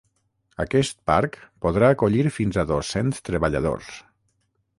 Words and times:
Aquest 0.63 0.97
parc 1.11 1.37
podrà 1.65 1.91
acollir 1.97 2.25
fins 2.41 2.59
a 2.63 2.67
dos-cents 2.73 3.21
treballadors. 3.31 3.93